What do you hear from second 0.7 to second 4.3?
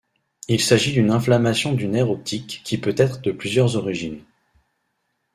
d'une inflammation du nerf optique qui peut être de plusieurs origines.